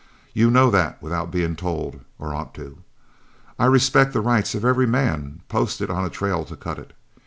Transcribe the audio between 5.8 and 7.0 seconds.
on a trail to cut it.